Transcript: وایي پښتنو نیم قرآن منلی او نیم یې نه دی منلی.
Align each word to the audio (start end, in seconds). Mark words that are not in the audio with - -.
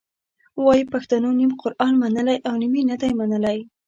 وایي 0.63 0.85
پښتنو 0.93 1.29
نیم 1.39 1.51
قرآن 1.61 1.93
منلی 2.01 2.37
او 2.47 2.53
نیم 2.61 2.73
یې 2.79 2.83
نه 2.91 2.95
دی 3.01 3.11
منلی. 3.19 3.57